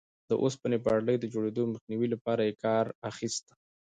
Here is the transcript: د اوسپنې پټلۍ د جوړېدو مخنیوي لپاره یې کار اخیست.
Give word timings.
د 0.29 0.31
اوسپنې 0.43 0.77
پټلۍ 0.85 1.15
د 1.19 1.25
جوړېدو 1.33 1.63
مخنیوي 1.73 2.07
لپاره 2.13 2.41
یې 2.47 2.53
کار 2.65 2.85
اخیست. 3.09 3.45